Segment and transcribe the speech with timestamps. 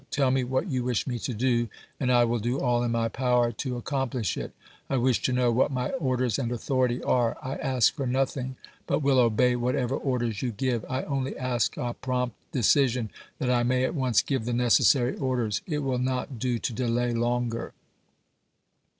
[0.09, 1.69] Tell me what you wish me to do,
[1.99, 4.51] and I will do all in my power to accom plish it.
[4.89, 7.37] I wish to know what my orders and authority are.
[7.39, 8.55] I ask for nothing,
[8.87, 10.83] but will obey whatever orders ^^ you give.
[10.89, 15.15] I only ask a prompt decision, that I may at Z^L^J once give the necessary
[15.17, 15.61] orders.
[15.67, 17.19] It will not do to delay p.
[17.19, 17.73] 98.'' longer.